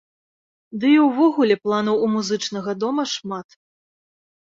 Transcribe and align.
Ды 0.83 0.93
і 0.93 0.99
ўвогуле 1.09 1.55
планаў 1.67 2.03
у 2.07 2.11
музычнага 2.17 2.71
дома 2.83 3.03
шмат. 3.17 3.47